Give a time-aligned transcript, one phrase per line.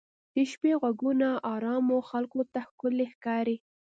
[0.33, 3.57] د شپې ږغونه ارامو خلکو ته ښکلي ښکاري.